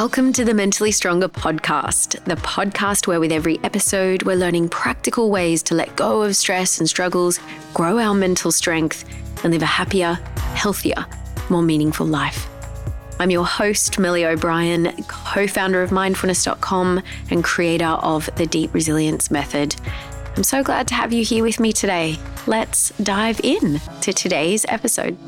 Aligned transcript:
Welcome 0.00 0.32
to 0.32 0.46
the 0.46 0.54
Mentally 0.54 0.92
Stronger 0.92 1.28
podcast, 1.28 2.24
the 2.24 2.36
podcast 2.36 3.06
where 3.06 3.20
with 3.20 3.30
every 3.30 3.60
episode, 3.62 4.22
we're 4.22 4.34
learning 4.34 4.70
practical 4.70 5.30
ways 5.30 5.62
to 5.64 5.74
let 5.74 5.94
go 5.94 6.22
of 6.22 6.34
stress 6.36 6.78
and 6.78 6.88
struggles, 6.88 7.38
grow 7.74 7.98
our 7.98 8.14
mental 8.14 8.50
strength, 8.50 9.04
and 9.44 9.52
live 9.52 9.60
a 9.60 9.66
happier, 9.66 10.14
healthier, 10.54 11.06
more 11.50 11.60
meaningful 11.60 12.06
life. 12.06 12.48
I'm 13.18 13.28
your 13.28 13.44
host, 13.44 13.98
Melli 13.98 14.24
O'Brien, 14.24 14.90
co 15.02 15.46
founder 15.46 15.82
of 15.82 15.90
mindfulness.com 15.90 17.02
and 17.30 17.44
creator 17.44 17.84
of 17.84 18.30
the 18.36 18.46
Deep 18.46 18.72
Resilience 18.72 19.30
Method. 19.30 19.76
I'm 20.34 20.44
so 20.44 20.62
glad 20.62 20.88
to 20.88 20.94
have 20.94 21.12
you 21.12 21.26
here 21.26 21.44
with 21.44 21.60
me 21.60 21.74
today. 21.74 22.16
Let's 22.46 22.88
dive 23.02 23.38
in 23.44 23.82
to 24.00 24.14
today's 24.14 24.64
episode. 24.70 25.18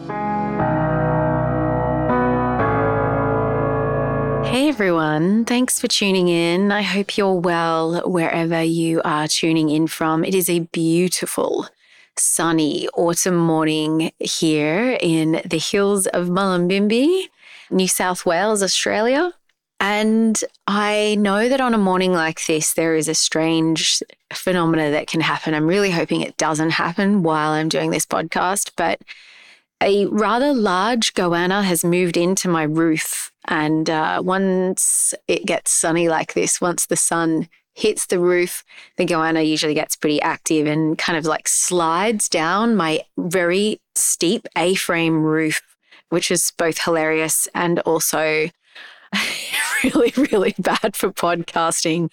Everyone, 4.73 5.45
thanks 5.45 5.79
for 5.79 5.87
tuning 5.87 6.29
in. 6.29 6.73
I 6.73 6.81
hope 6.81 7.19
you're 7.19 7.35
well 7.35 8.01
wherever 8.09 8.63
you 8.63 9.03
are 9.05 9.29
tuning 9.29 9.69
in 9.69 9.87
from. 9.87 10.25
It 10.25 10.35
is 10.35 10.49
a 10.49 10.61
beautiful, 10.61 11.69
sunny 12.17 12.89
autumn 12.95 13.37
morning 13.37 14.13
here 14.19 14.97
in 14.99 15.43
the 15.45 15.59
hills 15.59 16.07
of 16.07 16.29
Mullumbimby, 16.29 17.25
New 17.71 17.87
South 17.87 18.25
Wales, 18.25 18.63
Australia. 18.63 19.35
And 19.79 20.43
I 20.67 21.17
know 21.19 21.51
that 21.51 21.61
on 21.61 21.75
a 21.75 21.79
morning 21.79 22.15
like 22.15 22.47
this, 22.47 22.73
there 22.73 22.95
is 22.95 23.09
a 23.09 23.15
strange 23.15 24.03
phenomena 24.33 24.91
that 24.93 25.07
can 25.07 25.21
happen. 25.21 25.53
I'm 25.53 25.67
really 25.67 25.91
hoping 25.91 26.23
it 26.23 26.39
doesn't 26.39 26.71
happen 26.71 27.23
while 27.23 27.51
I'm 27.51 27.69
doing 27.69 27.91
this 27.91 28.07
podcast, 28.07 28.71
but 28.77 29.03
a 29.83 30.07
rather 30.07 30.55
large 30.55 31.13
goanna 31.15 31.63
has 31.63 31.85
moved 31.85 32.17
into 32.17 32.49
my 32.49 32.63
roof 32.63 33.33
and 33.47 33.91
uh, 33.91 34.23
once 34.25 35.15
it 35.27 35.45
gets 35.45 35.73
sunny 35.73 36.09
like 36.09 36.35
this, 36.35 36.61
once 36.61 36.87
the 36.87 36.97
sun 36.97 37.49
hits 37.75 38.07
the 38.07 38.19
roof, 38.19 38.65
the 38.97 39.05
goanna 39.05 39.47
usually 39.47 39.75
gets 39.75 39.97
pretty 39.97 40.21
active 40.23 40.67
and 40.67 40.97
kind 40.97 41.19
of 41.19 41.25
like 41.25 41.49
slides 41.49 42.29
down 42.29 42.77
my 42.77 43.01
very 43.19 43.81
steep 43.95 44.47
A 44.57 44.75
frame 44.75 45.23
roof, 45.23 45.63
which 46.11 46.31
is 46.31 46.53
both 46.57 46.85
hilarious 46.85 47.49
and 47.55 47.81
also 47.81 48.49
really, 49.85 50.13
really 50.17 50.55
bad 50.59 50.95
for 50.95 51.11
podcasting. 51.11 52.11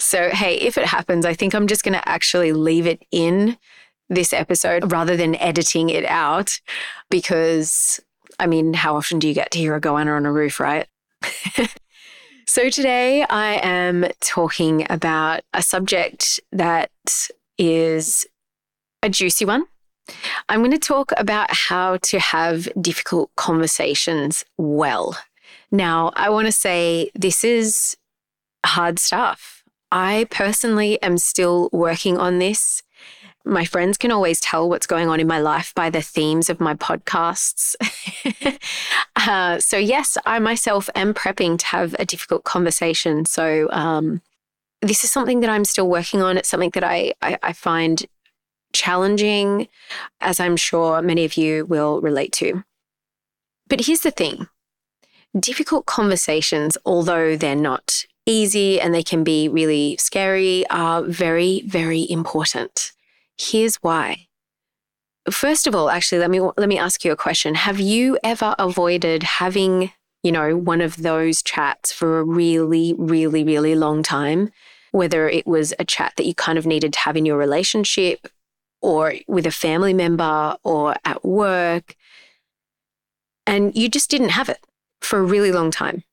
So, 0.00 0.30
hey, 0.30 0.54
if 0.56 0.78
it 0.78 0.86
happens, 0.86 1.26
I 1.26 1.34
think 1.34 1.54
I'm 1.54 1.66
just 1.66 1.82
going 1.82 1.94
to 1.94 2.08
actually 2.08 2.52
leave 2.52 2.86
it 2.86 3.02
in 3.10 3.56
this 4.10 4.34
episode 4.34 4.92
rather 4.92 5.16
than 5.16 5.36
editing 5.36 5.88
it 5.88 6.04
out 6.04 6.60
because 7.08 8.00
I 8.38 8.46
mean, 8.46 8.74
how 8.74 8.96
often 8.96 9.18
do 9.18 9.28
you 9.28 9.34
get 9.34 9.50
to 9.52 9.58
hear 9.58 9.74
a 9.74 9.80
goanna 9.80 10.16
on 10.16 10.26
a 10.26 10.32
roof, 10.32 10.60
right? 10.60 10.86
so 12.46 12.70
today 12.70 13.22
I 13.24 13.60
am 13.62 14.06
talking 14.20 14.86
about 14.88 15.42
a 15.52 15.62
subject 15.62 16.40
that 16.50 16.90
is 17.58 18.26
a 19.02 19.10
juicy 19.10 19.44
one. 19.44 19.66
I'm 20.48 20.60
going 20.60 20.70
to 20.70 20.78
talk 20.78 21.12
about 21.18 21.52
how 21.52 21.98
to 21.98 22.18
have 22.18 22.68
difficult 22.80 23.30
conversations 23.36 24.44
well. 24.56 25.16
Now, 25.70 26.10
I 26.16 26.30
want 26.30 26.46
to 26.46 26.52
say 26.52 27.10
this 27.14 27.44
is 27.44 27.96
hard 28.64 28.98
stuff. 28.98 29.62
I 29.92 30.26
personally 30.30 31.00
am 31.02 31.18
still 31.18 31.68
working 31.72 32.16
on 32.16 32.38
this. 32.38 32.82
My 33.50 33.64
friends 33.64 33.98
can 33.98 34.12
always 34.12 34.38
tell 34.38 34.68
what's 34.68 34.86
going 34.86 35.08
on 35.08 35.18
in 35.18 35.26
my 35.26 35.40
life 35.40 35.74
by 35.74 35.90
the 35.90 36.00
themes 36.00 36.48
of 36.48 36.60
my 36.60 36.74
podcasts. 36.74 37.74
uh, 39.16 39.58
so, 39.58 39.76
yes, 39.76 40.16
I 40.24 40.38
myself 40.38 40.88
am 40.94 41.12
prepping 41.12 41.58
to 41.58 41.66
have 41.66 41.96
a 41.98 42.04
difficult 42.04 42.44
conversation. 42.44 43.24
So, 43.24 43.68
um, 43.72 44.22
this 44.82 45.02
is 45.02 45.10
something 45.10 45.40
that 45.40 45.50
I'm 45.50 45.64
still 45.64 45.88
working 45.88 46.22
on. 46.22 46.38
It's 46.38 46.48
something 46.48 46.70
that 46.74 46.84
I, 46.84 47.12
I, 47.22 47.38
I 47.42 47.52
find 47.52 48.06
challenging, 48.72 49.66
as 50.20 50.38
I'm 50.38 50.56
sure 50.56 51.02
many 51.02 51.24
of 51.24 51.36
you 51.36 51.66
will 51.66 52.00
relate 52.00 52.32
to. 52.34 52.62
But 53.66 53.86
here's 53.86 54.00
the 54.00 54.12
thing 54.12 54.46
difficult 55.38 55.86
conversations, 55.86 56.78
although 56.86 57.36
they're 57.36 57.56
not 57.56 58.04
easy 58.26 58.80
and 58.80 58.94
they 58.94 59.02
can 59.02 59.24
be 59.24 59.48
really 59.48 59.96
scary, 59.96 60.64
are 60.70 61.02
very, 61.02 61.62
very 61.66 62.06
important. 62.08 62.92
Here's 63.40 63.76
why. 63.76 64.26
First 65.30 65.66
of 65.66 65.74
all, 65.74 65.88
actually, 65.88 66.18
let 66.18 66.30
me 66.30 66.40
let 66.40 66.68
me 66.68 66.76
ask 66.76 67.06
you 67.06 67.12
a 67.12 67.16
question. 67.16 67.54
Have 67.54 67.80
you 67.80 68.18
ever 68.22 68.54
avoided 68.58 69.22
having, 69.22 69.92
you 70.22 70.30
know, 70.30 70.58
one 70.58 70.82
of 70.82 70.98
those 70.98 71.42
chats 71.42 71.90
for 71.90 72.18
a 72.18 72.24
really, 72.24 72.94
really, 72.98 73.42
really 73.42 73.74
long 73.74 74.02
time? 74.02 74.52
Whether 74.92 75.26
it 75.26 75.46
was 75.46 75.72
a 75.78 75.86
chat 75.86 76.12
that 76.16 76.26
you 76.26 76.34
kind 76.34 76.58
of 76.58 76.66
needed 76.66 76.92
to 76.92 76.98
have 77.00 77.16
in 77.16 77.24
your 77.24 77.38
relationship 77.38 78.28
or 78.82 79.14
with 79.26 79.46
a 79.46 79.50
family 79.50 79.94
member 79.94 80.56
or 80.62 80.96
at 81.06 81.24
work, 81.24 81.96
and 83.46 83.74
you 83.74 83.88
just 83.88 84.10
didn't 84.10 84.30
have 84.30 84.50
it 84.50 84.60
for 85.00 85.18
a 85.18 85.22
really 85.22 85.50
long 85.50 85.70
time. 85.70 86.04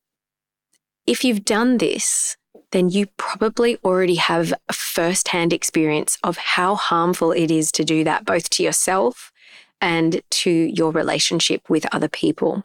If 1.05 1.25
you've 1.25 1.43
done 1.43 1.77
this, 1.77 2.37
then 2.71 2.89
you 2.89 3.07
probably 3.17 3.77
already 3.83 4.15
have 4.15 4.53
a 4.67 4.73
first-hand 4.73 5.53
experience 5.53 6.17
of 6.23 6.37
how 6.37 6.75
harmful 6.75 7.31
it 7.31 7.49
is 7.49 7.71
to 7.73 7.83
do 7.83 8.03
that, 8.03 8.25
both 8.25 8.49
to 8.51 8.63
yourself 8.63 9.31
and 9.79 10.21
to 10.29 10.49
your 10.49 10.91
relationship 10.91 11.69
with 11.69 11.85
other 11.93 12.09
people. 12.09 12.63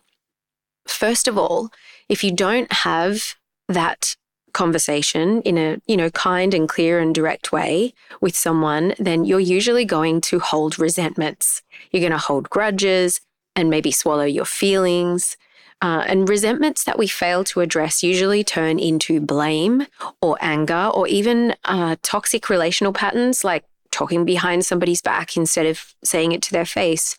First 0.86 1.28
of 1.28 1.38
all, 1.38 1.70
if 2.08 2.24
you 2.24 2.32
don't 2.32 2.72
have 2.72 3.34
that 3.68 4.16
conversation 4.52 5.40
in 5.42 5.56
a 5.56 5.78
you 5.86 5.96
know 5.96 6.10
kind 6.10 6.52
and 6.52 6.68
clear 6.68 7.00
and 7.00 7.14
direct 7.14 7.52
way 7.52 7.94
with 8.20 8.36
someone 8.36 8.92
then 8.98 9.24
you're 9.24 9.40
usually 9.40 9.86
going 9.86 10.20
to 10.20 10.38
hold 10.38 10.78
resentments 10.78 11.62
you're 11.90 12.02
going 12.02 12.12
to 12.12 12.18
hold 12.18 12.50
grudges 12.50 13.20
and 13.56 13.70
maybe 13.70 13.90
swallow 13.90 14.24
your 14.24 14.44
feelings 14.44 15.38
uh, 15.82 16.04
and 16.06 16.28
resentments 16.28 16.84
that 16.84 16.96
we 16.96 17.08
fail 17.08 17.42
to 17.42 17.60
address 17.60 18.04
usually 18.04 18.44
turn 18.44 18.78
into 18.78 19.20
blame 19.20 19.84
or 20.22 20.38
anger 20.40 20.90
or 20.94 21.08
even 21.08 21.54
uh, 21.64 21.96
toxic 22.02 22.48
relational 22.48 22.92
patterns 22.92 23.42
like 23.42 23.64
talking 23.90 24.24
behind 24.24 24.64
somebody's 24.64 25.02
back 25.02 25.36
instead 25.36 25.66
of 25.66 25.94
saying 26.04 26.32
it 26.32 26.40
to 26.40 26.52
their 26.52 26.64
face. 26.64 27.18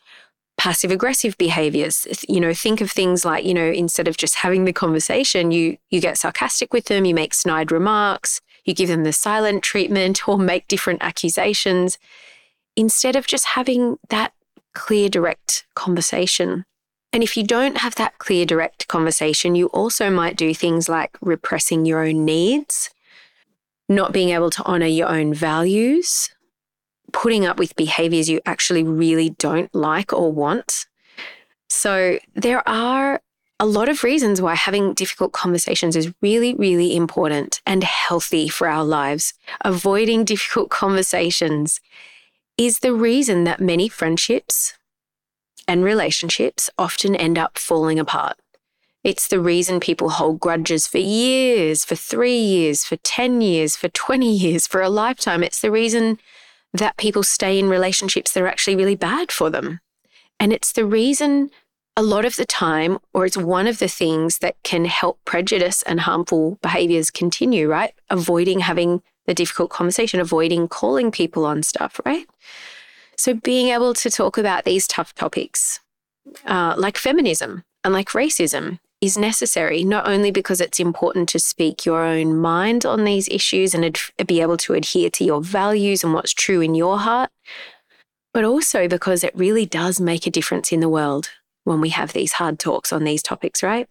Passive 0.55 0.91
aggressive 0.91 1.37
behaviors. 1.37 2.07
You 2.29 2.39
know, 2.39 2.53
think 2.53 2.79
of 2.79 2.89
things 2.89 3.25
like, 3.25 3.43
you 3.43 3.53
know, 3.53 3.65
instead 3.65 4.07
of 4.07 4.17
just 4.17 4.35
having 4.35 4.65
the 4.65 4.73
conversation, 4.73 5.51
you 5.51 5.77
you 5.89 5.99
get 5.99 6.17
sarcastic 6.17 6.71
with 6.71 6.85
them, 6.85 7.05
you 7.05 7.13
make 7.13 7.33
snide 7.33 7.71
remarks, 7.71 8.39
you 8.63 8.73
give 8.73 8.87
them 8.87 9.03
the 9.03 9.13
silent 9.13 9.63
treatment 9.63 10.27
or 10.27 10.37
make 10.37 10.67
different 10.67 11.03
accusations 11.03 11.97
instead 12.75 13.15
of 13.15 13.27
just 13.27 13.45
having 13.45 13.97
that 14.09 14.33
clear, 14.73 15.09
direct 15.09 15.65
conversation. 15.75 16.65
And 17.13 17.21
if 17.21 17.37
you 17.37 17.43
don't 17.43 17.77
have 17.77 17.93
that 17.95 18.17
clear, 18.17 18.43
direct 18.43 18.87
conversation, 18.87 19.53
you 19.53 19.67
also 19.67 20.09
might 20.09 20.35
do 20.35 20.53
things 20.53 20.89
like 20.89 21.15
repressing 21.21 21.85
your 21.85 22.03
own 22.03 22.25
needs, 22.25 22.89
not 23.87 24.11
being 24.11 24.29
able 24.29 24.49
to 24.49 24.63
honor 24.63 24.87
your 24.87 25.07
own 25.07 25.31
values, 25.31 26.31
putting 27.11 27.45
up 27.45 27.59
with 27.59 27.75
behaviors 27.75 28.29
you 28.29 28.41
actually 28.47 28.83
really 28.83 29.29
don't 29.29 29.73
like 29.75 30.11
or 30.11 30.31
want. 30.31 30.87
So 31.69 32.17
there 32.33 32.67
are 32.67 33.21
a 33.59 33.65
lot 33.67 33.89
of 33.89 34.03
reasons 34.03 34.41
why 34.41 34.55
having 34.55 34.95
difficult 34.95 35.33
conversations 35.33 35.95
is 35.95 36.11
really, 36.21 36.55
really 36.55 36.95
important 36.95 37.61
and 37.67 37.83
healthy 37.83 38.49
for 38.49 38.67
our 38.67 38.83
lives. 38.83 39.35
Avoiding 39.61 40.25
difficult 40.25 40.71
conversations 40.71 41.79
is 42.57 42.79
the 42.79 42.93
reason 42.93 43.43
that 43.43 43.59
many 43.59 43.87
friendships, 43.87 44.73
and 45.67 45.83
relationships 45.83 46.69
often 46.77 47.15
end 47.15 47.37
up 47.37 47.57
falling 47.57 47.99
apart. 47.99 48.37
It's 49.03 49.27
the 49.27 49.39
reason 49.39 49.79
people 49.79 50.11
hold 50.11 50.39
grudges 50.39 50.87
for 50.87 50.97
years, 50.97 51.83
for 51.83 51.95
three 51.95 52.37
years, 52.37 52.85
for 52.85 52.95
10 52.97 53.41
years, 53.41 53.75
for 53.75 53.89
20 53.89 54.31
years, 54.31 54.65
for 54.65 54.81
a 54.81 54.89
lifetime. 54.89 55.43
It's 55.43 55.59
the 55.59 55.71
reason 55.71 56.19
that 56.73 56.97
people 56.97 57.23
stay 57.23 57.59
in 57.59 57.69
relationships 57.69 58.31
that 58.31 58.41
are 58.41 58.47
actually 58.47 58.77
really 58.77 58.95
bad 58.95 59.31
for 59.31 59.49
them. 59.49 59.81
And 60.39 60.53
it's 60.53 60.71
the 60.71 60.85
reason 60.85 61.51
a 61.95 62.01
lot 62.01 62.25
of 62.25 62.37
the 62.37 62.45
time, 62.45 62.97
or 63.13 63.25
it's 63.25 63.37
one 63.37 63.67
of 63.67 63.79
the 63.79 63.87
things 63.87 64.39
that 64.39 64.55
can 64.63 64.85
help 64.85 65.19
prejudice 65.25 65.83
and 65.83 65.99
harmful 65.99 66.57
behaviors 66.61 67.11
continue, 67.11 67.69
right? 67.69 67.93
Avoiding 68.09 68.61
having 68.61 69.03
the 69.25 69.33
difficult 69.33 69.69
conversation, 69.69 70.19
avoiding 70.19 70.67
calling 70.67 71.11
people 71.11 71.45
on 71.45 71.61
stuff, 71.61 71.99
right? 72.05 72.25
So, 73.23 73.33
being 73.33 73.69
able 73.69 73.93
to 73.93 74.09
talk 74.09 74.37
about 74.37 74.65
these 74.65 74.85
tough 74.85 75.15
topics, 75.15 75.79
uh, 76.45 76.75
like 76.77 76.97
feminism 76.97 77.63
and 77.85 77.93
like 77.93 78.09
racism, 78.09 78.79
is 78.99 79.17
necessary, 79.17 79.85
not 79.85 80.09
only 80.09 80.29
because 80.29 80.59
it's 80.59 80.77
important 80.77 81.29
to 81.29 81.39
speak 81.39 81.85
your 81.85 82.03
own 82.03 82.35
mind 82.35 82.85
on 82.85 83.05
these 83.05 83.29
issues 83.29 83.73
and 83.73 83.85
ad- 83.85 84.27
be 84.27 84.41
able 84.41 84.57
to 84.57 84.73
adhere 84.73 85.09
to 85.11 85.23
your 85.23 85.41
values 85.41 86.03
and 86.03 86.13
what's 86.13 86.33
true 86.33 86.59
in 86.59 86.75
your 86.75 86.99
heart, 86.99 87.29
but 88.33 88.43
also 88.43 88.89
because 88.89 89.23
it 89.23 89.33
really 89.33 89.65
does 89.65 90.01
make 90.01 90.27
a 90.27 90.29
difference 90.29 90.73
in 90.73 90.81
the 90.81 90.89
world 90.89 91.29
when 91.63 91.79
we 91.79 91.91
have 91.91 92.11
these 92.11 92.33
hard 92.33 92.59
talks 92.59 92.91
on 92.91 93.05
these 93.05 93.23
topics, 93.23 93.63
right? 93.63 93.87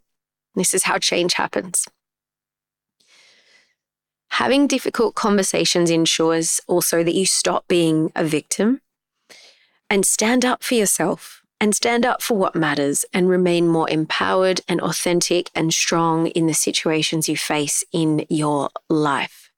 This 0.56 0.74
is 0.74 0.82
how 0.82 0.98
change 0.98 1.32
happens. 1.32 1.88
Having 4.32 4.66
difficult 4.66 5.14
conversations 5.14 5.88
ensures 5.88 6.60
also 6.66 7.02
that 7.02 7.14
you 7.14 7.24
stop 7.24 7.66
being 7.66 8.12
a 8.14 8.24
victim 8.24 8.81
and 9.92 10.06
stand 10.06 10.42
up 10.42 10.62
for 10.62 10.72
yourself 10.72 11.42
and 11.60 11.74
stand 11.76 12.06
up 12.06 12.22
for 12.22 12.34
what 12.34 12.54
matters 12.54 13.04
and 13.12 13.28
remain 13.28 13.68
more 13.68 13.90
empowered 13.90 14.58
and 14.66 14.80
authentic 14.80 15.50
and 15.54 15.74
strong 15.74 16.28
in 16.28 16.46
the 16.46 16.54
situations 16.54 17.28
you 17.28 17.36
face 17.36 17.84
in 17.92 18.24
your 18.30 18.70
life. 18.88 19.50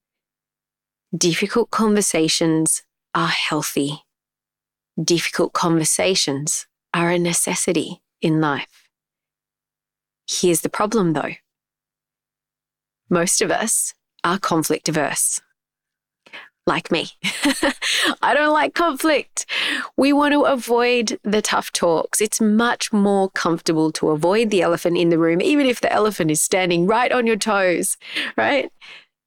Difficult 1.16 1.70
conversations 1.70 2.82
are 3.14 3.28
healthy. 3.28 4.02
Difficult 5.00 5.52
conversations 5.52 6.66
are 6.92 7.10
a 7.10 7.18
necessity 7.18 8.02
in 8.20 8.40
life. 8.40 8.88
Here's 10.28 10.62
the 10.62 10.68
problem 10.68 11.12
though 11.12 11.34
most 13.08 13.40
of 13.40 13.52
us 13.52 13.94
are 14.24 14.40
conflict 14.40 14.88
averse. 14.88 15.40
Like 16.66 16.90
me. 16.90 17.08
I 18.22 18.32
don't 18.32 18.54
like 18.54 18.74
conflict. 18.74 19.44
We 19.98 20.14
want 20.14 20.32
to 20.32 20.42
avoid 20.42 21.18
the 21.22 21.42
tough 21.42 21.72
talks. 21.72 22.22
It's 22.22 22.40
much 22.40 22.90
more 22.92 23.28
comfortable 23.30 23.92
to 23.92 24.10
avoid 24.10 24.48
the 24.48 24.62
elephant 24.62 24.96
in 24.96 25.10
the 25.10 25.18
room, 25.18 25.42
even 25.42 25.66
if 25.66 25.82
the 25.82 25.92
elephant 25.92 26.30
is 26.30 26.40
standing 26.40 26.86
right 26.86 27.12
on 27.12 27.26
your 27.26 27.36
toes, 27.36 27.98
right? 28.36 28.70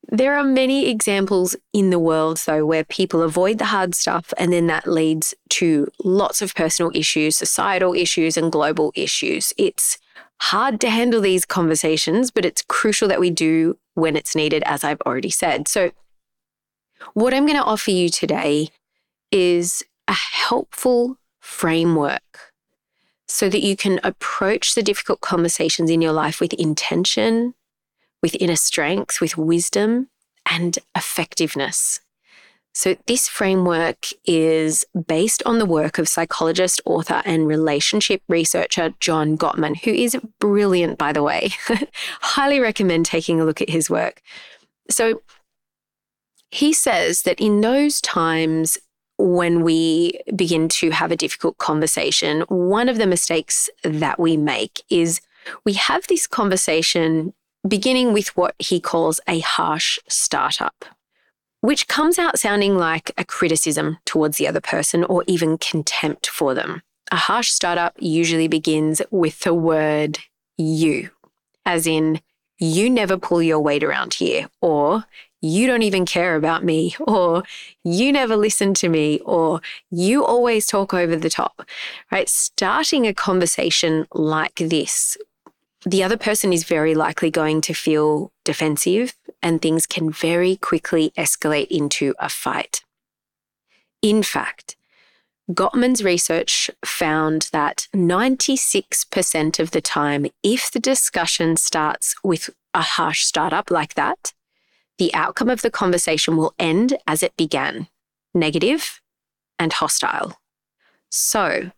There 0.09 0.37
are 0.37 0.43
many 0.43 0.89
examples 0.89 1.55
in 1.73 1.89
the 1.89 1.99
world, 1.99 2.41
though, 2.45 2.65
where 2.65 2.85
people 2.85 3.21
avoid 3.21 3.57
the 3.57 3.65
hard 3.65 3.93
stuff 3.93 4.33
and 4.37 4.53
then 4.53 4.67
that 4.67 4.87
leads 4.87 5.35
to 5.49 5.91
lots 6.03 6.41
of 6.41 6.55
personal 6.55 6.91
issues, 6.95 7.35
societal 7.37 7.93
issues, 7.93 8.37
and 8.37 8.51
global 8.51 8.93
issues. 8.95 9.53
It's 9.57 9.97
hard 10.39 10.79
to 10.81 10.89
handle 10.89 11.19
these 11.19 11.45
conversations, 11.45 12.31
but 12.31 12.45
it's 12.45 12.61
crucial 12.61 13.07
that 13.09 13.19
we 13.19 13.29
do 13.29 13.77
when 13.95 14.15
it's 14.15 14.35
needed, 14.35 14.63
as 14.65 14.83
I've 14.83 15.01
already 15.01 15.29
said. 15.29 15.67
So, 15.67 15.91
what 17.13 17.33
I'm 17.33 17.45
going 17.45 17.57
to 17.57 17.63
offer 17.63 17.91
you 17.91 18.09
today 18.09 18.69
is 19.31 19.83
a 20.07 20.13
helpful 20.13 21.17
framework 21.39 22.53
so 23.27 23.49
that 23.49 23.61
you 23.61 23.75
can 23.75 23.99
approach 24.03 24.73
the 24.73 24.83
difficult 24.83 25.21
conversations 25.21 25.89
in 25.89 26.01
your 26.01 26.13
life 26.13 26.39
with 26.39 26.53
intention, 26.53 27.53
with 28.21 28.35
inner 28.39 28.55
strength, 28.55 29.19
with 29.19 29.37
wisdom, 29.37 30.09
and 30.49 30.79
effectiveness. 30.95 31.99
So, 32.73 32.95
this 33.07 33.27
framework 33.27 34.05
is 34.23 34.85
based 35.07 35.41
on 35.47 35.57
the 35.57 35.65
work 35.65 35.97
of 35.97 36.07
psychologist, 36.07 36.79
author, 36.85 37.23
and 37.25 37.47
relationship 37.47 38.21
researcher 38.27 38.93
John 38.99 39.35
Gottman, 39.35 39.83
who 39.83 39.91
is 39.91 40.15
brilliant, 40.39 40.99
by 40.99 41.11
the 41.11 41.23
way. 41.23 41.49
Highly 42.21 42.59
recommend 42.59 43.07
taking 43.07 43.41
a 43.41 43.45
look 43.45 43.63
at 43.63 43.69
his 43.71 43.89
work. 43.89 44.21
So, 44.91 45.23
he 46.51 46.73
says 46.73 47.23
that 47.23 47.39
in 47.39 47.61
those 47.61 48.01
times 48.01 48.77
when 49.17 49.63
we 49.63 50.19
begin 50.35 50.69
to 50.69 50.91
have 50.91 51.11
a 51.11 51.17
difficult 51.17 51.57
conversation, 51.57 52.41
one 52.49 52.87
of 52.87 52.97
the 52.97 53.07
mistakes 53.07 53.69
that 53.83 54.19
we 54.19 54.37
make 54.37 54.81
is 54.89 55.21
we 55.63 55.73
have 55.73 56.05
this 56.07 56.27
conversation 56.27 57.33
beginning 57.67 58.13
with 58.13 58.35
what 58.37 58.55
he 58.59 58.79
calls 58.79 59.19
a 59.27 59.39
harsh 59.39 59.97
startup 60.07 60.85
which 61.61 61.87
comes 61.87 62.19
out 62.19 62.39
sounding 62.39 62.77
like 62.77 63.11
a 63.17 63.25
criticism 63.25 63.97
towards 64.05 64.37
the 64.37 64.47
other 64.47 64.61
person 64.61 65.03
or 65.03 65.23
even 65.27 65.57
contempt 65.57 66.27
for 66.27 66.53
them. 66.53 66.81
A 67.11 67.15
harsh 67.15 67.51
startup 67.51 67.93
usually 67.99 68.47
begins 68.47 69.01
with 69.11 69.39
the 69.41 69.53
word 69.53 70.19
you, 70.57 71.09
as 71.65 71.87
in, 71.87 72.21
you 72.59 72.89
never 72.89 73.17
pull 73.17 73.41
your 73.41 73.59
weight 73.59 73.83
around 73.83 74.15
here, 74.15 74.49
or 74.61 75.03
you 75.41 75.67
don't 75.67 75.83
even 75.83 76.05
care 76.05 76.35
about 76.35 76.63
me, 76.63 76.95
or 76.99 77.43
you 77.83 78.11
never 78.11 78.35
listen 78.35 78.73
to 78.75 78.89
me, 78.89 79.19
or 79.19 79.61
you 79.91 80.23
always 80.23 80.65
talk 80.65 80.93
over 80.93 81.15
the 81.15 81.29
top, 81.29 81.61
right? 82.11 82.29
Starting 82.29 83.05
a 83.05 83.13
conversation 83.13 84.07
like 84.13 84.55
this 84.55 85.17
the 85.85 86.03
other 86.03 86.17
person 86.17 86.51
is 86.51 86.63
very 86.63 86.95
likely 86.95 87.31
going 87.31 87.61
to 87.61 87.73
feel 87.73 88.31
defensive 88.43 89.13
and 89.41 89.61
things 89.61 89.85
can 89.85 90.11
very 90.11 90.55
quickly 90.57 91.11
escalate 91.17 91.67
into 91.67 92.13
a 92.19 92.27
fight. 92.27 92.83
In 94.01 94.23
fact, 94.23 94.75
Gottman's 95.51 96.03
research 96.03 96.69
found 96.83 97.49
that 97.53 97.87
96% 97.95 99.59
of 99.59 99.71
the 99.71 99.81
time, 99.81 100.27
if 100.43 100.71
the 100.71 100.79
discussion 100.79 101.55
starts 101.55 102.15
with 102.21 102.49
a 102.73 102.81
harsh 102.81 103.23
startup 103.23 103.71
like 103.71 103.93
that, 103.93 104.33
the 104.97 105.13
outcome 105.13 105.49
of 105.49 105.61
the 105.61 105.71
conversation 105.71 106.37
will 106.37 106.53
end 106.57 106.97
as 107.07 107.23
it 107.23 107.35
began 107.37 107.87
negative 108.33 109.01
and 109.59 109.73
hostile. 109.73 110.39
So, 111.09 111.71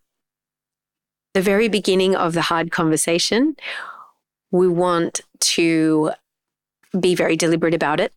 the 1.34 1.42
very 1.42 1.68
beginning 1.68 2.16
of 2.16 2.34
the 2.34 2.42
hard 2.42 2.70
conversation, 2.70 3.56
we 4.50 4.66
want 4.68 5.20
to 5.40 6.12
be 6.98 7.14
very 7.14 7.36
deliberate 7.36 7.74
about 7.74 8.00
it. 8.00 8.12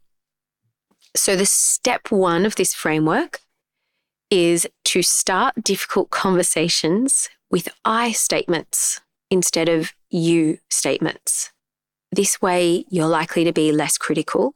So, 1.16 1.36
the 1.36 1.46
step 1.46 2.12
one 2.12 2.46
of 2.46 2.56
this 2.56 2.74
framework 2.74 3.42
is 4.32 4.68
to 4.86 5.04
start 5.04 5.64
difficult 5.64 6.10
conversations 6.10 7.30
with 7.52 7.70
I 7.86 8.12
statements 8.12 9.02
instead 9.30 9.70
of 9.70 9.94
you 10.10 10.58
statements. 10.72 11.52
This 12.12 12.42
way, 12.42 12.86
you're 12.90 13.08
likely 13.08 13.44
to 13.44 13.54
be 13.54 13.72
less 13.72 13.98
critical. 13.98 14.56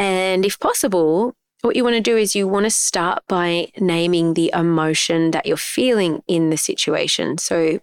And 0.00 0.46
if 0.46 0.58
possible, 0.58 1.34
what 1.60 1.76
you 1.76 1.84
want 1.84 1.94
to 1.94 2.00
do 2.00 2.16
is 2.16 2.34
you 2.34 2.48
want 2.48 2.64
to 2.64 2.70
start 2.70 3.22
by 3.28 3.70
naming 3.78 4.32
the 4.32 4.50
emotion 4.54 5.30
that 5.32 5.44
you're 5.44 5.58
feeling 5.58 6.22
in 6.26 6.48
the 6.48 6.56
situation. 6.56 7.36
So 7.36 7.80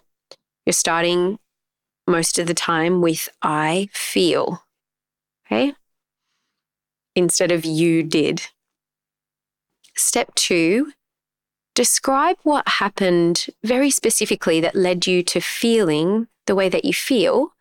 you're 0.65 0.73
starting 0.73 1.37
most 2.07 2.39
of 2.39 2.47
the 2.47 2.55
time 2.55 3.01
with 3.01 3.29
I 3.43 3.89
feel. 3.93 4.63
Okay. 5.45 5.73
Instead 7.15 7.51
of 7.51 7.65
you 7.65 8.01
did. 8.01 8.47
Step 9.95 10.33
two, 10.33 10.93
describe 11.75 12.37
what 12.41 12.67
happened 12.67 13.45
very 13.63 13.91
specifically 13.91 14.59
that 14.59 14.75
led 14.75 15.05
you 15.05 15.21
to 15.21 15.39
feeling 15.39 16.27
the 16.47 16.55
way 16.55 16.67
that 16.67 16.83
you 16.83 16.93
feel. 16.93 17.53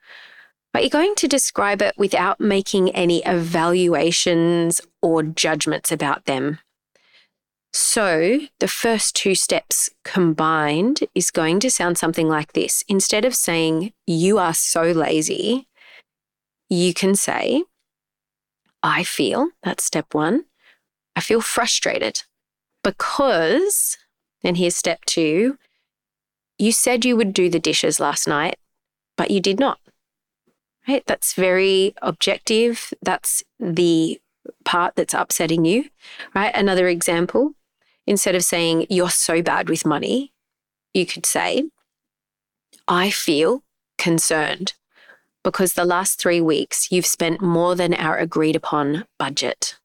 But 0.77 0.83
you're 0.83 0.91
going 0.91 1.15
to 1.15 1.27
describe 1.27 1.81
it 1.81 1.95
without 1.97 2.39
making 2.39 2.91
any 2.91 3.25
evaluations 3.25 4.83
or 5.01 5.23
judgments 5.23 5.91
about 5.91 6.27
them. 6.27 6.59
So, 7.73 8.41
the 8.61 8.69
first 8.69 9.17
two 9.17 9.35
steps 9.35 9.89
combined 10.05 11.01
is 11.15 11.31
going 11.31 11.61
to 11.61 11.71
sound 11.71 11.97
something 11.97 12.29
like 12.29 12.53
this. 12.53 12.85
Instead 12.89 13.25
of 13.25 13.35
saying, 13.35 13.95
You 14.07 14.37
are 14.37 14.53
so 14.53 14.83
lazy, 14.83 15.67
you 16.69 16.93
can 16.93 17.15
say, 17.15 17.65
I 18.83 19.03
feel, 19.03 19.49
that's 19.63 19.83
step 19.83 20.13
one, 20.13 20.45
I 21.17 21.23
feel 21.23 21.41
frustrated 21.41 22.25
because, 22.85 23.97
and 24.45 24.59
here's 24.59 24.77
step 24.77 25.07
two, 25.07 25.57
you 26.59 26.71
said 26.71 27.07
you 27.07 27.17
would 27.17 27.33
do 27.33 27.49
the 27.49 27.59
dishes 27.59 27.99
last 27.99 28.29
night, 28.29 28.57
but 29.17 29.31
you 29.31 29.41
did 29.41 29.59
not. 29.59 29.79
Right? 30.89 31.05
That's 31.07 31.35
very 31.35 31.95
objective. 32.03 32.93
That's 33.03 33.43
the 33.59 34.21
part 34.65 34.95
that's 34.97 35.15
upsetting 35.15 35.65
you, 35.65 35.87
right? 36.35 36.55
Another 36.55 36.89
example 36.89 37.53
instead 38.07 38.35
of 38.35 38.45
saying, 38.45 38.87
You're 38.89 39.11
so 39.11 39.43
bad 39.43 39.69
with 39.69 39.85
money, 39.85 40.33
you 40.95 41.07
could 41.07 41.27
say, 41.27 41.65
I 42.89 43.11
feel 43.11 43.63
concerned 43.99 44.75
because 45.43 45.75
the 45.75 45.85
last 45.85 46.21
three 46.21 46.41
weeks 46.41 46.91
you've 46.91 47.07
spent 47.07 47.41
more 47.41 47.75
than 47.75 47.95
our 47.95 48.17
agreed 48.17 48.57
upon 48.57 49.07
budget. 49.19 49.77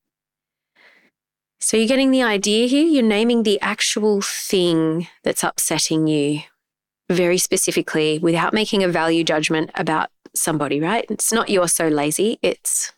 So 1.59 1.77
you're 1.77 1.87
getting 1.87 2.09
the 2.09 2.23
idea 2.23 2.67
here. 2.67 2.85
You're 2.85 3.03
naming 3.03 3.43
the 3.43 3.61
actual 3.61 4.21
thing 4.21 5.07
that's 5.23 5.43
upsetting 5.43 6.07
you 6.07 6.41
very 7.09 7.37
specifically 7.37 8.17
without 8.17 8.53
making 8.53 8.83
a 8.83 8.87
value 8.87 9.23
judgment 9.23 9.69
about 9.75 10.09
somebody, 10.35 10.79
right? 10.79 11.05
It's 11.09 11.31
not 11.31 11.49
you're 11.49 11.67
so 11.67 11.87
lazy, 11.87 12.39
it's 12.41 12.93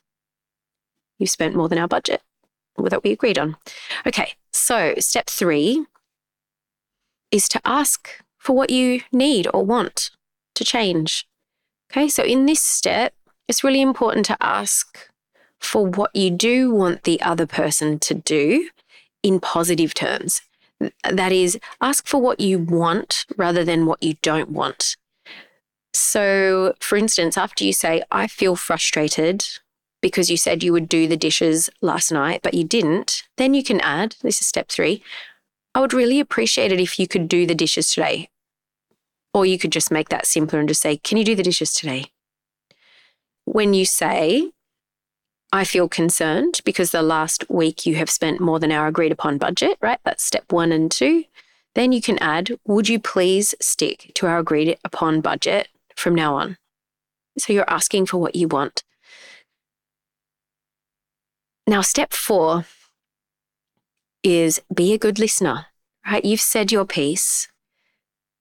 you've 1.20 1.30
spent 1.30 1.56
more 1.56 1.70
than 1.70 1.80
our 1.80 1.88
budget 1.88 2.22
that 2.78 3.04
we 3.04 3.12
agreed 3.12 3.38
on. 3.38 3.56
Okay, 4.06 4.34
so 4.52 4.96
step 4.98 5.28
three 5.28 5.86
is 7.32 7.48
to 7.50 7.62
ask 7.66 8.10
for 8.38 8.56
what 8.56 8.70
you 8.70 9.02
need 9.12 9.48
or 9.54 9.66
want 9.66 10.12
to 10.56 10.64
change. 10.64 11.28
Okay, 11.92 12.08
so 12.08 12.24
in 12.24 12.46
this 12.46 12.62
step, 12.62 13.14
it's 13.48 13.64
really 13.64 13.82
important 13.82 14.26
to 14.26 14.38
ask 14.42 15.10
for 15.60 15.86
what 15.86 16.16
you 16.16 16.30
do 16.30 16.72
want 16.72 17.04
the 17.04 17.22
other 17.22 17.46
person 17.46 18.00
to 18.00 18.14
do 18.14 18.70
in 19.22 19.40
positive 19.40 19.94
terms. 19.94 20.42
That 21.10 21.32
is, 21.32 21.58
ask 21.80 22.06
for 22.06 22.20
what 22.20 22.40
you 22.40 22.60
want 22.60 23.26
rather 23.38 23.64
than 23.64 23.86
what 23.86 24.04
you 24.04 24.16
don't 24.22 24.50
want. 24.50 24.98
So, 25.94 26.74
for 26.80 26.98
instance, 26.98 27.38
after 27.38 27.64
you 27.64 27.72
say, 27.72 28.04
I 28.12 28.28
feel 28.28 28.56
frustrated 28.56 29.46
because 30.02 30.30
you 30.30 30.38
said 30.38 30.64
you 30.64 30.74
would 30.74 30.90
do 30.90 31.08
the 31.08 31.16
dishes 31.16 31.70
last 31.82 32.12
night, 32.12 32.42
but 32.44 32.54
you 32.54 32.64
didn't, 32.64 33.24
then 33.38 33.54
you 33.54 33.64
can 33.64 33.80
add 33.82 34.16
this 34.22 34.42
is 34.42 34.48
step 34.48 34.70
three. 34.70 35.04
I 35.76 35.80
would 35.80 35.94
really 35.94 36.20
appreciate 36.20 36.72
it 36.72 36.80
if 36.80 37.00
you 37.00 37.08
could 37.08 37.28
do 37.28 37.46
the 37.46 37.56
dishes 37.56 37.92
today. 37.92 38.30
Or 39.34 39.46
you 39.46 39.58
could 39.58 39.72
just 39.72 39.92
make 39.92 40.10
that 40.10 40.28
simpler 40.28 40.60
and 40.60 40.68
just 40.68 40.82
say, 40.82 40.98
Can 40.98 41.18
you 41.18 41.24
do 41.24 41.36
the 41.36 41.44
dishes 41.44 41.74
today? 41.74 42.06
When 43.46 43.74
you 43.74 43.86
say, 43.86 44.52
I 45.52 45.64
feel 45.64 45.88
concerned 45.88 46.62
because 46.66 46.92
the 46.92 47.02
last 47.02 47.50
week 47.50 47.86
you 47.86 47.96
have 47.96 48.10
spent 48.10 48.40
more 48.40 48.60
than 48.60 48.72
our 48.72 48.88
agreed 48.88 49.12
upon 49.12 49.38
budget, 49.38 49.78
right? 49.82 50.00
That's 50.04 50.24
step 50.24 50.52
one 50.52 50.72
and 50.72 50.92
two. 50.92 51.26
Then 51.76 51.92
you 51.92 52.02
can 52.02 52.20
add, 52.20 52.52
Would 52.66 52.90
you 52.90 53.00
please 53.00 53.56
stick 53.62 54.12
to 54.16 54.28
our 54.28 54.40
agreed 54.40 54.78
upon 54.84 55.22
budget 55.22 55.68
from 56.04 56.14
now 56.14 56.36
on? 56.36 56.58
So 57.38 57.54
you're 57.54 57.70
asking 57.70 58.06
for 58.08 58.18
what 58.18 58.36
you 58.36 58.48
want. 58.48 58.84
Now, 61.66 61.82
step 61.82 62.12
four 62.12 62.66
is 64.22 64.62
be 64.74 64.94
a 64.94 64.98
good 64.98 65.18
listener, 65.18 65.68
right? 66.06 66.24
You've 66.24 66.42
said 66.42 66.72
your 66.72 66.86
piece. 66.86 67.48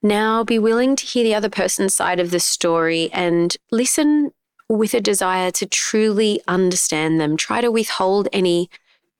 Now 0.02 0.42
be 0.42 0.59
willing 0.59 0.97
to 0.97 1.07
hear 1.07 1.23
the 1.23 1.35
other 1.35 1.49
person's 1.49 1.95
side 1.95 2.19
of 2.19 2.33
the 2.33 2.40
story 2.40 3.09
and 3.12 3.57
listen 3.71 4.33
with 4.69 4.95
a 4.95 5.00
desire 5.00 5.52
to 5.52 5.66
truly 5.66 6.40
understand 6.49 7.21
them. 7.21 7.37
Try 7.37 7.61
to 7.61 7.71
withhold 7.71 8.28
any 8.33 8.69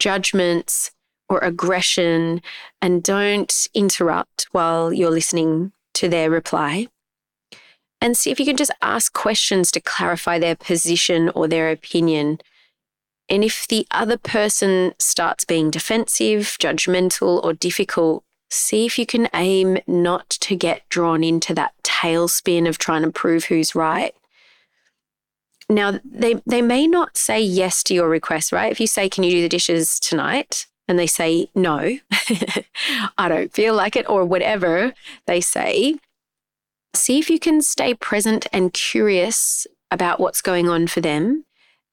judgments 0.01 0.91
or 1.29 1.39
aggression 1.39 2.43
and 2.81 3.03
don't 3.03 3.69
interrupt 3.73 4.49
while 4.51 4.93
you're 4.93 5.11
listening 5.11 5.73
to 5.95 6.09
their 6.09 6.29
reply. 6.29 6.89
And 8.03 8.17
see 8.17 8.33
if 8.33 8.41
you 8.41 8.47
can 8.47 8.57
just 8.57 8.73
ask 8.83 9.13
questions 9.13 9.71
to 9.71 9.81
clarify 9.81 10.41
their 10.41 10.57
position 10.57 11.29
or 11.29 11.47
their 11.47 11.71
opinion. 11.71 12.41
And 13.29 13.45
if 13.45 13.69
the 13.69 13.87
other 13.93 14.19
person 14.19 14.93
starts 14.99 15.45
being 15.45 15.71
defensive, 15.71 16.57
judgmental, 16.61 17.43
or 17.45 17.53
difficult, 17.53 18.25
see 18.51 18.87
if 18.87 18.99
you 18.99 19.07
can 19.07 19.29
aim 19.33 19.79
not 19.87 20.29
to 20.31 20.57
get 20.57 20.89
drawn 20.89 21.23
into 21.23 21.55
that 21.55 21.75
tailspin 21.85 22.69
of 22.69 22.77
trying 22.77 23.03
to 23.03 23.13
prove 23.13 23.45
who's 23.45 23.77
right. 23.77 24.17
Now, 25.69 26.01
they, 26.05 26.43
they 26.45 26.61
may 26.61 26.89
not 26.89 27.17
say 27.17 27.41
yes 27.41 27.85
to 27.85 27.95
your 27.95 28.09
request, 28.09 28.51
right? 28.51 28.73
If 28.73 28.81
you 28.81 28.89
say, 28.89 29.09
Can 29.09 29.23
you 29.23 29.31
do 29.31 29.43
the 29.43 29.49
dishes 29.49 30.01
tonight? 30.01 30.67
and 30.89 30.99
they 30.99 31.07
say, 31.07 31.49
No, 31.55 31.99
I 33.17 33.29
don't 33.29 33.53
feel 33.53 33.75
like 33.75 33.95
it, 33.95 34.11
or 34.11 34.25
whatever 34.25 34.93
they 35.27 35.41
say, 35.41 36.01
see 36.95 37.19
if 37.19 37.31
you 37.31 37.39
can 37.39 37.63
stay 37.63 37.95
present 37.95 38.47
and 38.53 38.73
curious 38.73 39.67
about 39.91 40.21
what's 40.21 40.43
going 40.43 40.69
on 40.69 40.87
for 40.87 41.01
them 41.01 41.45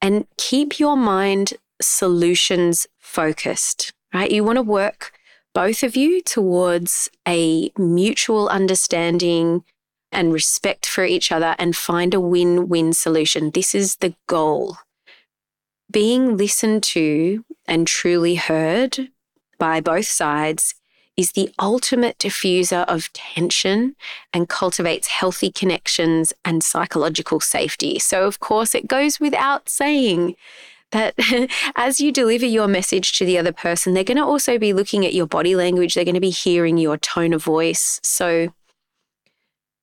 and 0.01 0.25
keep 0.38 0.79
your 0.79 0.96
mind 0.96 1.53
solutions 1.82 2.88
focused, 2.98 3.94
right? 4.13 4.32
You 4.32 4.44
want 4.44 4.58
to 4.58 4.63
work 4.63 5.13
both 5.53 5.84
of 5.84 5.96
you 5.96 6.22
towards 6.22 7.10
a 7.27 7.72
mutual 7.77 8.48
understanding 8.50 9.63
and 10.12 10.34
respect 10.34 10.86
for 10.86 11.06
each 11.06 11.32
other 11.32 11.56
and 11.60 11.75
find 11.75 12.13
a 12.13 12.20
win 12.20 12.68
win 12.68 12.94
solution. 12.94 13.51
This 13.51 13.75
is 13.75 13.98
the 13.98 14.15
goal. 14.27 14.77
Being 15.91 16.38
listened 16.38 16.84
to 16.84 17.44
and 17.68 17.88
truly 17.88 18.36
heard 18.36 19.10
by 19.58 19.82
both 19.82 20.06
sides 20.06 20.75
is 21.19 21.33
the 21.33 21.51
ultimate 21.59 22.17
diffuser 22.17 22.85
of 22.88 23.11
tension 23.11 23.93
and 24.31 24.47
cultivates 24.47 25.09
healthy 25.09 25.51
connections 25.51 26.31
and 26.45 26.63
psychological 26.63 27.41
safety. 27.41 27.99
So, 27.99 28.25
of 28.25 28.39
course, 28.39 28.73
it 28.73 28.88
goes 28.88 29.19
without 29.19 29.67
saying 29.67 30.38
that 30.91 31.15
as 31.75 31.99
you 31.99 32.13
deliver 32.13 32.45
your 32.45 32.69
message 32.69 33.11
to 33.17 33.25
the 33.25 33.38
other 33.38 33.51
person, 33.51 33.93
they're 33.93 34.05
going 34.05 34.15
to 34.15 34.23
also 34.23 34.57
be 34.57 34.71
looking 34.71 35.05
at 35.05 35.13
your 35.13 35.27
body 35.27 35.57
language, 35.57 35.93
they're 35.93 36.05
going 36.05 36.15
to 36.15 36.21
be 36.21 36.29
hearing 36.29 36.77
your 36.77 36.97
tone 36.97 37.33
of 37.33 37.43
voice. 37.43 37.99
So, 38.01 38.53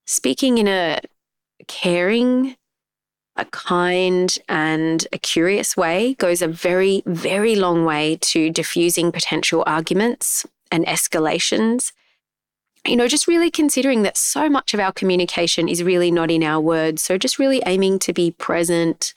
speaking 0.07 0.57
in 0.57 0.69
a 0.69 1.01
caring, 1.69 2.57
a 3.37 3.45
kind, 3.45 4.39
and 4.49 5.07
a 5.13 5.19
curious 5.19 5.77
way 5.77 6.15
goes 6.15 6.41
a 6.41 6.49
very, 6.49 7.03
very 7.05 7.57
long 7.57 7.85
way 7.85 8.17
to 8.23 8.49
diffusing 8.49 9.13
potential 9.13 9.63
arguments 9.67 10.47
and 10.71 10.87
escalations. 10.87 11.93
You 12.87 12.97
know, 12.97 13.09
just 13.09 13.27
really 13.27 13.51
considering 13.51 14.03
that 14.03 14.17
so 14.17 14.49
much 14.49 14.73
of 14.73 14.81
our 14.81 14.93
communication 14.93 15.69
is 15.69 15.83
really 15.83 16.11
not 16.11 16.31
in 16.31 16.43
our 16.43 16.61
words. 16.61 17.03
So, 17.03 17.19
just 17.19 17.39
really 17.39 17.63
aiming 17.67 17.99
to 18.01 18.13
be 18.13 18.31
present, 18.31 19.15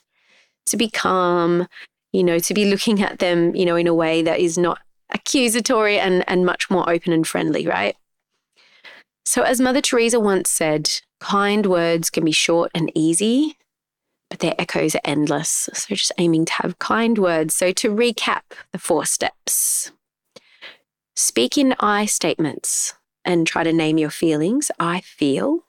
to 0.66 0.76
be 0.76 0.90
calm, 0.90 1.68
you 2.12 2.24
know, 2.24 2.38
to 2.40 2.54
be 2.54 2.64
looking 2.64 3.02
at 3.02 3.20
them, 3.20 3.54
you 3.54 3.64
know, 3.64 3.76
in 3.76 3.86
a 3.86 3.94
way 3.94 4.22
that 4.22 4.40
is 4.40 4.58
not 4.58 4.80
accusatory 5.10 5.98
and, 5.98 6.24
and 6.28 6.46
much 6.46 6.70
more 6.70 6.88
open 6.88 7.12
and 7.12 7.26
friendly, 7.26 7.66
right? 7.66 7.96
So, 9.24 9.42
as 9.42 9.60
Mother 9.60 9.80
Teresa 9.80 10.18
once 10.18 10.50
said, 10.50 10.90
kind 11.20 11.66
words 11.66 12.10
can 12.10 12.24
be 12.24 12.32
short 12.32 12.70
and 12.74 12.90
easy, 12.94 13.56
but 14.28 14.40
their 14.40 14.54
echoes 14.58 14.96
are 14.96 15.00
endless. 15.04 15.68
So, 15.72 15.94
just 15.94 16.12
aiming 16.18 16.46
to 16.46 16.52
have 16.54 16.78
kind 16.80 17.18
words. 17.18 17.54
So, 17.54 17.70
to 17.72 17.94
recap 17.94 18.42
the 18.72 18.78
four 18.78 19.04
steps 19.04 19.92
Speak 21.20 21.58
in 21.58 21.74
I 21.78 22.06
statements 22.06 22.94
and 23.26 23.46
try 23.46 23.62
to 23.62 23.74
name 23.74 23.98
your 23.98 24.08
feelings. 24.08 24.70
I 24.80 25.02
feel. 25.02 25.66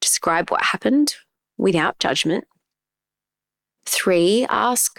Describe 0.00 0.50
what 0.50 0.62
happened 0.62 1.16
without 1.58 1.98
judgment. 1.98 2.46
Three, 3.84 4.46
ask 4.48 4.98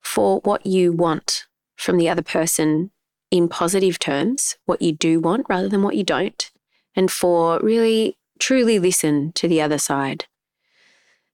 for 0.00 0.40
what 0.44 0.64
you 0.64 0.92
want 0.92 1.44
from 1.76 1.98
the 1.98 2.08
other 2.08 2.22
person 2.22 2.90
in 3.30 3.50
positive 3.50 3.98
terms, 3.98 4.56
what 4.64 4.80
you 4.80 4.92
do 4.92 5.20
want 5.20 5.44
rather 5.46 5.68
than 5.68 5.82
what 5.82 5.94
you 5.94 6.04
don't. 6.04 6.50
And 6.96 7.10
four, 7.10 7.60
really 7.62 8.16
truly 8.38 8.78
listen 8.78 9.32
to 9.32 9.46
the 9.46 9.60
other 9.60 9.76
side. 9.76 10.24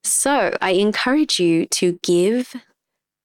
So 0.03 0.53
I 0.61 0.73
encourage 0.73 1.39
you 1.39 1.67
to 1.67 2.01
give 2.03 2.57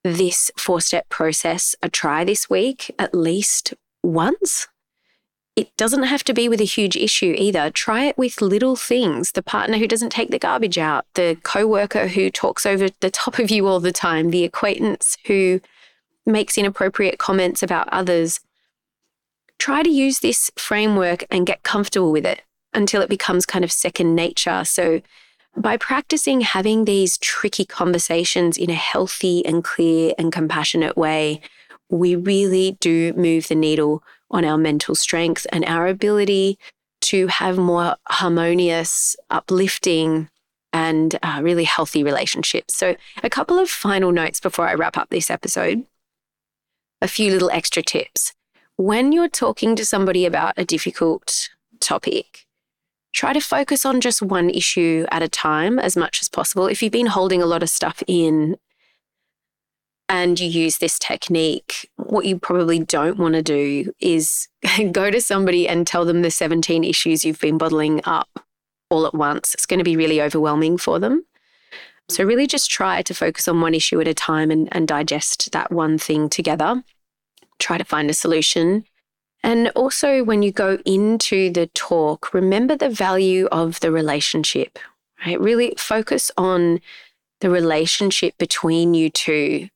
this 0.03 0.51
four 0.55 0.79
step 0.79 1.09
process 1.09 1.75
a 1.81 1.89
try 1.89 2.23
this 2.23 2.51
week, 2.51 2.93
at 2.99 3.15
least 3.15 3.73
once. 4.03 4.67
It 5.55 5.75
doesn't 5.77 6.03
have 6.03 6.23
to 6.25 6.33
be 6.33 6.49
with 6.49 6.61
a 6.61 6.65
huge 6.65 6.95
issue 6.95 7.35
either. 7.37 7.69
Try 7.69 8.05
it 8.05 8.17
with 8.17 8.41
little 8.41 8.75
things. 8.75 9.33
The 9.33 9.43
partner 9.43 9.77
who 9.77 9.87
doesn't 9.87 10.09
take 10.09 10.31
the 10.31 10.39
garbage 10.39 10.79
out, 10.79 11.05
the 11.13 11.37
coworker 11.43 12.07
who 12.07 12.31
talks 12.31 12.65
over 12.65 12.89
the 12.99 13.11
top 13.11 13.37
of 13.37 13.51
you 13.51 13.67
all 13.67 13.79
the 13.79 13.91
time, 13.91 14.31
the 14.31 14.43
acquaintance 14.43 15.17
who 15.27 15.61
makes 16.25 16.57
inappropriate 16.57 17.19
comments 17.19 17.61
about 17.61 17.87
others. 17.89 18.39
Try 19.59 19.83
to 19.83 19.89
use 19.89 20.19
this 20.19 20.49
framework 20.55 21.25
and 21.29 21.45
get 21.45 21.63
comfortable 21.63 22.11
with 22.11 22.25
it 22.25 22.41
until 22.73 23.01
it 23.01 23.09
becomes 23.09 23.45
kind 23.45 23.63
of 23.63 23.71
second 23.71 24.15
nature. 24.15 24.63
So, 24.65 25.01
by 25.55 25.77
practicing 25.77 26.41
having 26.41 26.85
these 26.85 27.19
tricky 27.19 27.63
conversations 27.63 28.57
in 28.57 28.71
a 28.71 28.73
healthy 28.73 29.45
and 29.45 29.63
clear 29.63 30.13
and 30.17 30.31
compassionate 30.33 30.97
way, 30.97 31.41
we 31.89 32.15
really 32.15 32.77
do 32.79 33.13
move 33.13 33.47
the 33.47 33.55
needle 33.55 34.03
on 34.31 34.45
our 34.45 34.57
mental 34.57 34.95
strength 34.95 35.45
and 35.51 35.63
our 35.65 35.87
ability 35.87 36.57
to 37.01 37.27
have 37.27 37.57
more 37.57 37.95
harmonious, 38.07 39.15
uplifting, 39.29 40.29
and 40.71 41.19
uh, 41.21 41.39
really 41.43 41.65
healthy 41.65 42.03
relationships. 42.03 42.75
So, 42.75 42.95
a 43.21 43.29
couple 43.29 43.59
of 43.59 43.69
final 43.69 44.11
notes 44.11 44.39
before 44.39 44.67
I 44.67 44.73
wrap 44.73 44.97
up 44.97 45.09
this 45.09 45.29
episode. 45.29 45.85
A 47.01 47.07
few 47.07 47.31
little 47.31 47.51
extra 47.51 47.83
tips. 47.83 48.33
When 48.77 49.11
you're 49.11 49.29
talking 49.29 49.75
to 49.75 49.85
somebody 49.85 50.25
about 50.25 50.53
a 50.57 50.65
difficult 50.65 51.49
topic, 51.79 52.45
try 53.13 53.33
to 53.33 53.41
focus 53.41 53.85
on 53.85 54.01
just 54.01 54.21
one 54.21 54.49
issue 54.49 55.05
at 55.11 55.21
a 55.21 55.27
time 55.27 55.77
as 55.77 55.95
much 55.95 56.21
as 56.21 56.29
possible. 56.29 56.65
If 56.65 56.81
you've 56.81 56.91
been 56.91 57.07
holding 57.07 57.41
a 57.41 57.45
lot 57.45 57.61
of 57.61 57.69
stuff 57.69 58.01
in 58.07 58.57
and 60.09 60.39
you 60.39 60.49
use 60.49 60.77
this 60.77 60.99
technique, 60.99 61.89
what 61.95 62.25
you 62.25 62.37
probably 62.37 62.79
don't 62.79 63.17
want 63.17 63.35
to 63.35 63.41
do 63.41 63.93
is 63.99 64.47
go 64.91 65.09
to 65.09 65.21
somebody 65.21 65.67
and 65.67 65.87
tell 65.87 66.05
them 66.05 66.21
the 66.21 66.31
17 66.31 66.83
issues 66.83 67.23
you've 67.23 67.39
been 67.39 67.57
bottling 67.57 68.01
up 68.03 68.45
all 68.89 69.05
at 69.05 69.13
once. 69.13 69.53
It's 69.53 69.65
going 69.65 69.79
to 69.79 69.83
be 69.83 69.97
really 69.97 70.21
overwhelming 70.21 70.77
for 70.77 70.99
them. 70.99 71.25
So, 72.09 72.23
really 72.25 72.47
just 72.47 72.69
try 72.69 73.01
to 73.01 73.13
focus 73.13 73.47
on 73.47 73.61
one 73.61 73.73
issue 73.73 73.99
at 74.01 74.09
a 74.09 74.13
time 74.13 74.51
and, 74.51 74.67
and 74.73 74.87
digest 74.87 75.51
that 75.53 75.71
one 75.71 75.97
thing 75.97 76.29
together. 76.29 76.83
Try 77.59 77.77
to 77.77 77.85
find 77.85 78.09
a 78.09 78.13
solution. 78.13 78.83
And 79.41 79.69
also, 79.69 80.23
when 80.23 80.43
you 80.43 80.51
go 80.51 80.79
into 80.85 81.49
the 81.49 81.67
talk, 81.67 82.33
remember 82.33 82.75
the 82.75 82.89
value 82.89 83.47
of 83.47 83.79
the 83.79 83.91
relationship, 83.91 84.77
right? 85.25 85.39
Really 85.39 85.73
focus 85.77 86.29
on 86.37 86.81
the 87.39 87.49
relationship 87.49 88.37
between 88.37 88.93
you 88.93 89.09
two 89.09 89.69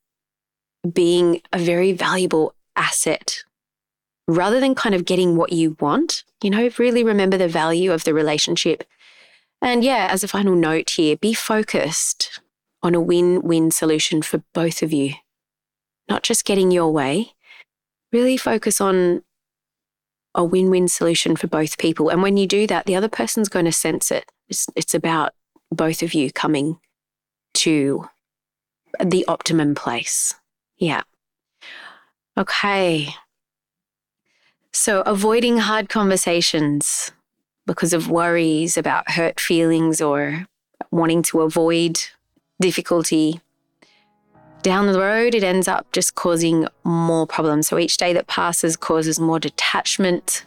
being 0.89 1.41
a 1.51 1.59
very 1.59 1.91
valuable 1.93 2.53
asset 2.75 3.43
rather 4.27 4.59
than 4.59 4.75
kind 4.75 4.93
of 4.93 5.05
getting 5.05 5.35
what 5.35 5.53
you 5.53 5.75
want. 5.79 6.23
You 6.43 6.49
know, 6.49 6.69
really 6.77 7.03
remember 7.03 7.37
the 7.37 7.47
value 7.47 7.91
of 7.91 8.03
the 8.03 8.13
relationship. 8.13 8.83
And 9.61 9.83
yeah, 9.83 10.07
as 10.11 10.23
a 10.23 10.27
final 10.27 10.55
note 10.55 10.91
here, 10.91 11.17
be 11.17 11.33
focused. 11.33 12.39
on 12.83 12.93
a 12.95 13.01
win 13.01 13.41
win 13.41 13.71
solution 13.71 14.21
for 14.21 14.43
both 14.53 14.83
of 14.83 14.93
you, 14.93 15.13
not 16.07 16.23
just 16.23 16.45
getting 16.45 16.71
your 16.71 16.91
way. 16.91 17.33
Really 18.11 18.37
focus 18.37 18.79
on 18.79 19.23
a 20.35 20.43
win 20.43 20.69
win 20.69 20.87
solution 20.87 21.35
for 21.35 21.47
both 21.47 21.77
people. 21.77 22.09
And 22.09 22.21
when 22.21 22.37
you 22.37 22.45
do 22.47 22.67
that, 22.67 22.85
the 22.85 22.95
other 22.95 23.09
person's 23.09 23.49
going 23.49 23.65
to 23.65 23.71
sense 23.71 24.11
it. 24.11 24.31
It's, 24.47 24.67
it's 24.75 24.93
about 24.93 25.33
both 25.71 26.03
of 26.03 26.13
you 26.13 26.31
coming 26.31 26.79
to 27.55 28.07
the 29.03 29.25
optimum 29.27 29.73
place. 29.75 30.35
Yeah. 30.77 31.01
Okay. 32.37 33.13
So, 34.71 35.01
avoiding 35.01 35.57
hard 35.57 35.89
conversations 35.89 37.11
because 37.65 37.93
of 37.93 38.09
worries 38.09 38.77
about 38.77 39.11
hurt 39.11 39.39
feelings 39.39 40.01
or 40.01 40.47
wanting 40.91 41.21
to 41.21 41.41
avoid 41.41 41.99
difficulty. 42.59 43.41
Down 44.63 44.87
the 44.87 44.99
road, 44.99 45.35
it 45.35 45.43
ends 45.43 45.67
up 45.67 45.91
just 45.91 46.15
causing 46.15 46.67
more 46.83 47.27
problems. 47.27 47.67
So 47.67 47.77
each 47.77 47.97
day 47.97 48.13
that 48.13 48.27
passes 48.27 48.75
causes 48.75 49.19
more 49.19 49.39
detachment 49.39 50.45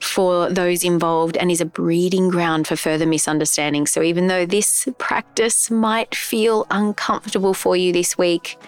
for 0.00 0.50
those 0.50 0.84
involved 0.84 1.36
and 1.36 1.50
is 1.50 1.60
a 1.60 1.66
breeding 1.66 2.28
ground 2.28 2.66
for 2.66 2.76
further 2.76 3.06
misunderstanding. 3.06 3.86
So 3.86 4.02
even 4.02 4.28
though 4.28 4.46
this 4.46 4.86
practice 4.98 5.70
might 5.70 6.14
feel 6.14 6.66
uncomfortable 6.70 7.54
for 7.54 7.76
you 7.76 7.92
this 7.92 8.16
week, 8.18 8.58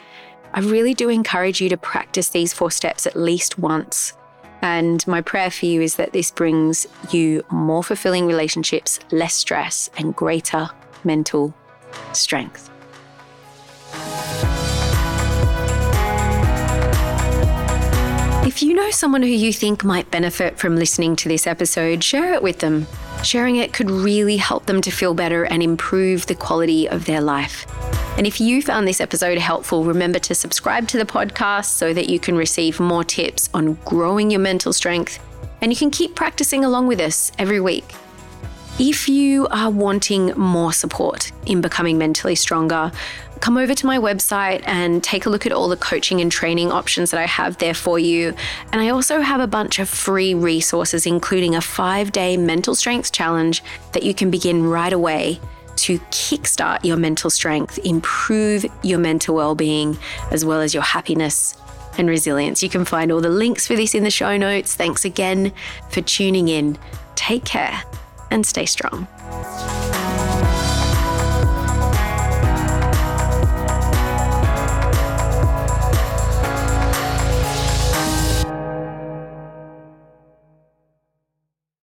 I 0.56 0.60
really 0.60 0.94
do 0.94 1.10
encourage 1.10 1.60
you 1.60 1.68
to 1.68 1.76
practice 1.76 2.30
these 2.30 2.54
four 2.54 2.70
steps 2.70 3.06
at 3.06 3.14
least 3.14 3.58
once. 3.58 4.14
And 4.62 5.06
my 5.06 5.20
prayer 5.20 5.50
for 5.50 5.66
you 5.66 5.82
is 5.82 5.96
that 5.96 6.14
this 6.14 6.30
brings 6.30 6.86
you 7.10 7.44
more 7.50 7.84
fulfilling 7.84 8.26
relationships, 8.26 8.98
less 9.12 9.34
stress, 9.34 9.90
and 9.98 10.16
greater 10.16 10.70
mental 11.04 11.54
strength. 12.14 12.70
If 18.46 18.62
you 18.62 18.72
know 18.72 18.90
someone 18.90 19.20
who 19.20 19.28
you 19.28 19.52
think 19.52 19.84
might 19.84 20.10
benefit 20.10 20.58
from 20.58 20.76
listening 20.76 21.16
to 21.16 21.28
this 21.28 21.46
episode, 21.46 22.02
share 22.02 22.32
it 22.32 22.42
with 22.42 22.60
them. 22.60 22.86
Sharing 23.22 23.56
it 23.56 23.74
could 23.74 23.90
really 23.90 24.38
help 24.38 24.64
them 24.64 24.80
to 24.80 24.90
feel 24.90 25.12
better 25.12 25.44
and 25.44 25.62
improve 25.62 26.24
the 26.24 26.34
quality 26.34 26.88
of 26.88 27.04
their 27.04 27.20
life. 27.20 27.66
And 28.16 28.26
if 28.26 28.40
you 28.40 28.62
found 28.62 28.88
this 28.88 29.02
episode 29.02 29.36
helpful, 29.36 29.84
remember 29.84 30.18
to 30.20 30.34
subscribe 30.34 30.88
to 30.88 30.96
the 30.96 31.04
podcast 31.04 31.66
so 31.66 31.92
that 31.92 32.08
you 32.08 32.18
can 32.18 32.34
receive 32.34 32.80
more 32.80 33.04
tips 33.04 33.50
on 33.52 33.74
growing 33.84 34.30
your 34.30 34.40
mental 34.40 34.72
strength 34.72 35.18
and 35.60 35.70
you 35.70 35.76
can 35.76 35.90
keep 35.90 36.14
practicing 36.14 36.64
along 36.64 36.86
with 36.86 36.98
us 36.98 37.30
every 37.38 37.60
week. 37.60 37.94
If 38.78 39.08
you 39.08 39.46
are 39.48 39.70
wanting 39.70 40.32
more 40.36 40.72
support 40.72 41.30
in 41.44 41.60
becoming 41.60 41.98
mentally 41.98 42.34
stronger, 42.34 42.90
come 43.40 43.58
over 43.58 43.74
to 43.74 43.86
my 43.86 43.98
website 43.98 44.62
and 44.66 45.04
take 45.04 45.26
a 45.26 45.30
look 45.30 45.44
at 45.44 45.52
all 45.52 45.68
the 45.68 45.76
coaching 45.76 46.22
and 46.22 46.32
training 46.32 46.72
options 46.72 47.10
that 47.10 47.20
I 47.20 47.26
have 47.26 47.58
there 47.58 47.74
for 47.74 47.98
you. 47.98 48.34
And 48.72 48.80
I 48.80 48.88
also 48.88 49.20
have 49.20 49.40
a 49.40 49.46
bunch 49.46 49.78
of 49.78 49.90
free 49.90 50.34
resources, 50.34 51.04
including 51.04 51.54
a 51.54 51.60
five 51.60 52.12
day 52.12 52.38
mental 52.38 52.74
strength 52.74 53.12
challenge 53.12 53.62
that 53.92 54.02
you 54.04 54.14
can 54.14 54.30
begin 54.30 54.64
right 54.64 54.92
away 54.92 55.38
to 55.76 55.98
kickstart 56.10 56.84
your 56.84 56.96
mental 56.96 57.30
strength, 57.30 57.78
improve 57.84 58.66
your 58.82 58.98
mental 58.98 59.34
well 59.34 59.54
being, 59.54 59.98
as 60.30 60.44
well 60.44 60.60
as 60.60 60.74
your 60.74 60.82
happiness 60.82 61.56
and 61.98 62.08
resilience. 62.08 62.62
You 62.62 62.68
can 62.68 62.84
find 62.84 63.10
all 63.10 63.20
the 63.20 63.28
links 63.28 63.66
for 63.66 63.76
this 63.76 63.94
in 63.94 64.04
the 64.04 64.10
show 64.10 64.36
notes. 64.36 64.74
Thanks 64.74 65.04
again 65.04 65.52
for 65.90 66.00
tuning 66.02 66.48
in. 66.48 66.78
Take 67.14 67.44
care 67.44 67.82
and 68.30 68.44
stay 68.44 68.66
strong. 68.66 69.06